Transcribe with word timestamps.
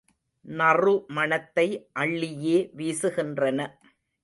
நறு 0.45 0.93
மணத்தை 1.09 1.67
அள்ளியே 1.99 2.57
வீசுகின்றன. 2.75 3.59